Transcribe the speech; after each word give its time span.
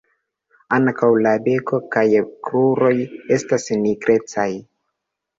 Ankaŭ 0.75 1.09
la 1.25 1.33
beko 1.47 1.79
kaj 1.95 2.05
kruroj 2.47 2.93
estas 3.35 3.67
nigrecaj. 3.83 4.47